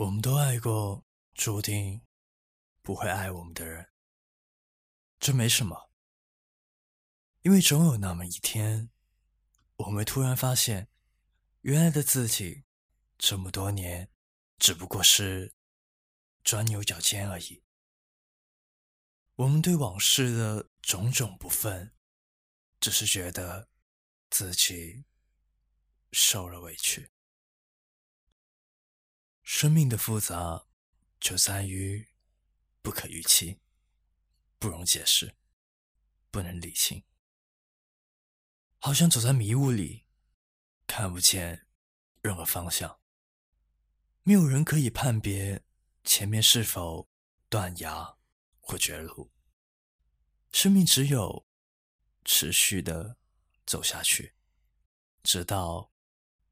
[0.00, 1.04] 我们都爱过
[1.34, 2.00] 注定
[2.80, 3.86] 不会爱我们的人，
[5.18, 5.90] 这没什么，
[7.42, 8.88] 因为总有那么一天，
[9.76, 10.88] 我们突然发现，
[11.60, 12.64] 原来的自己
[13.18, 14.10] 这么多年
[14.56, 15.52] 只不过是
[16.44, 17.62] 钻牛角尖而已。
[19.34, 21.92] 我们对往事的种种不忿，
[22.80, 23.68] 只是觉得
[24.30, 25.04] 自己
[26.10, 27.10] 受了委屈。
[29.52, 30.64] 生命的复杂，
[31.18, 32.06] 就在于
[32.82, 33.60] 不可预期，
[34.60, 35.34] 不容解释，
[36.30, 37.02] 不能理清。
[38.78, 40.06] 好像走在迷雾里，
[40.86, 41.66] 看不见
[42.22, 43.00] 任何方向，
[44.22, 45.62] 没有人可以判别
[46.04, 47.10] 前面是否
[47.48, 48.16] 断崖
[48.60, 49.32] 或绝路。
[50.52, 51.44] 生命只有
[52.24, 53.18] 持续的
[53.66, 54.36] 走下去，
[55.24, 55.92] 直到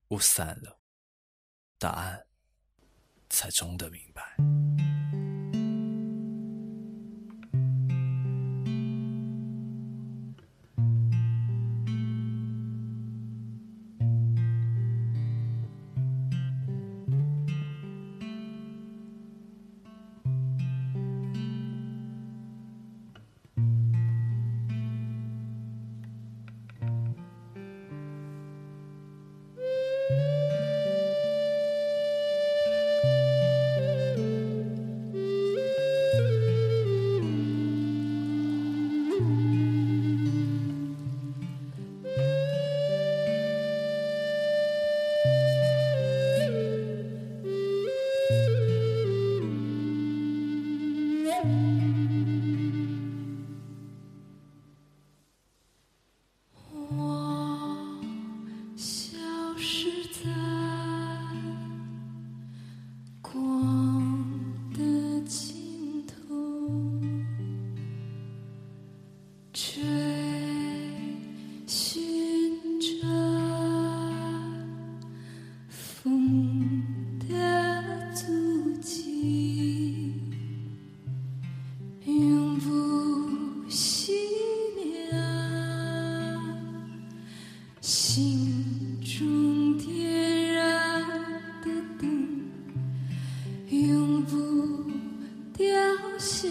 [0.08, 0.82] 雾散了，
[1.78, 2.27] 答案。
[3.30, 4.22] 才终得明白。
[95.98, 96.46] 飘下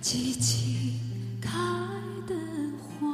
[0.00, 0.98] 激情
[1.38, 1.50] 开
[2.26, 2.34] 的
[2.80, 3.06] 花，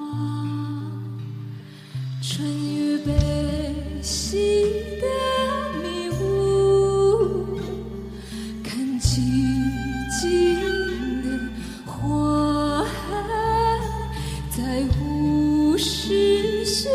[2.23, 3.13] 穿越悲
[4.01, 4.63] 喜
[5.01, 5.07] 的
[5.83, 7.59] 迷雾，
[8.63, 9.17] 看寂
[10.21, 10.23] 静
[11.25, 11.27] 的
[11.85, 12.87] 花海，
[14.57, 16.89] 在无时休。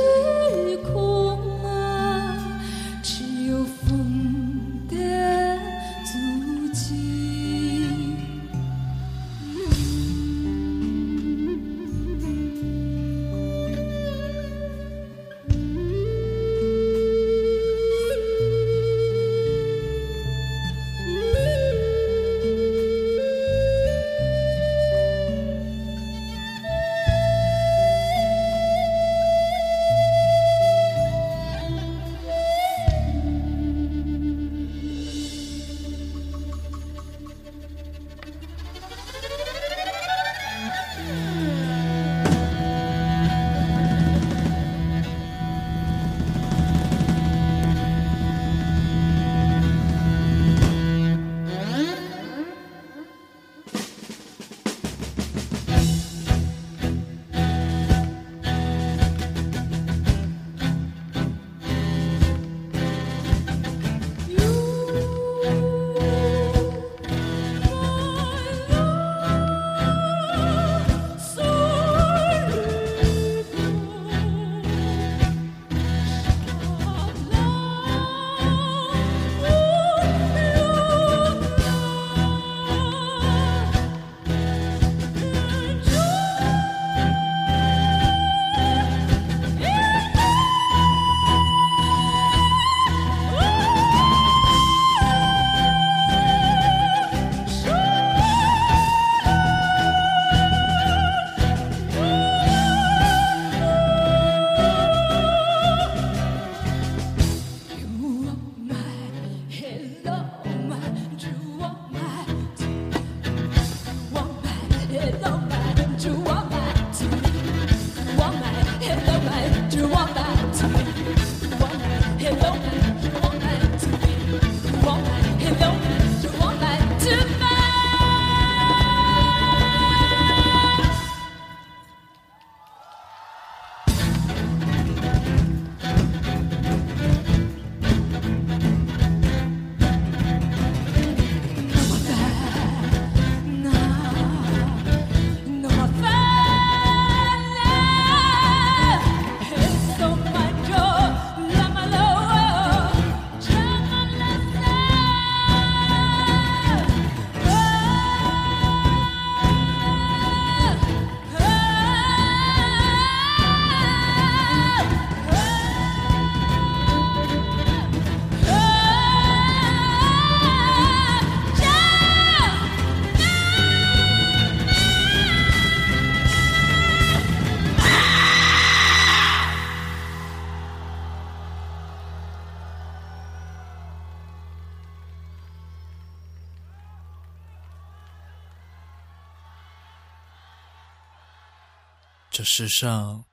[192.33, 193.25] 这世上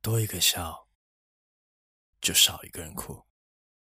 [0.00, 0.88] 多一个笑，
[2.22, 3.27] 就少一个人哭。